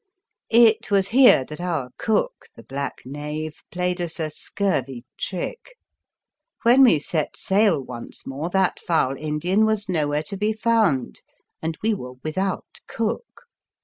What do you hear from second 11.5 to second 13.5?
and we were without cook.